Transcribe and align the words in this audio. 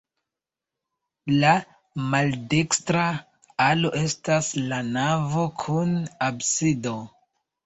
La 1.43 1.51
maldekstra 2.13 3.03
alo 3.67 3.93
estas 4.01 4.51
la 4.73 4.81
navo 4.89 5.45
kun 5.67 5.95
absido. 6.31 6.97